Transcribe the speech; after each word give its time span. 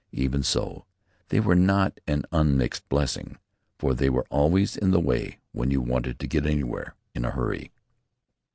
Even 0.13 0.41
so 0.41 0.85
they 1.29 1.39
were 1.39 1.53
not 1.53 1.99
an 2.07 2.23
unmixed 2.31 2.89
blessing, 2.89 3.37
for 3.77 3.93
they 3.93 4.09
were 4.09 4.25
always 4.31 4.75
in 4.75 4.89
the 4.89 4.99
way 4.99 5.37
when 5.51 5.69
you 5.69 5.79
wanted 5.79 6.17
to 6.17 6.25
get 6.25 6.47
anywhere 6.47 6.95
in 7.13 7.23
a 7.23 7.29
hurry. 7.29 7.71